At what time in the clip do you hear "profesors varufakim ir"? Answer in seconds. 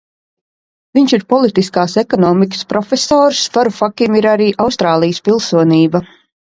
2.75-4.31